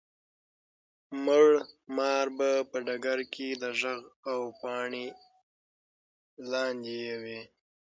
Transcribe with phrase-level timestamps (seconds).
[1.25, 1.47] مړ
[1.95, 3.99] مار به په ډګر کي د ږغ
[4.31, 5.07] او پاڼي
[6.51, 7.41] لاندې وي.